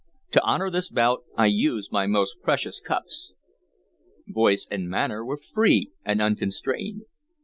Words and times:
"To 0.31 0.41
honor 0.41 0.71
this 0.71 0.89
bout 0.89 1.25
I 1.37 1.45
use 1.45 1.91
my 1.91 2.07
most 2.07 2.37
precious 2.41 2.79
cups." 2.81 3.33
Voice 4.27 4.65
and 4.71 4.89
manner 4.89 5.23
were 5.23 5.37
free 5.37 5.91
and 6.03 6.19
unconstrained. 6.19 7.03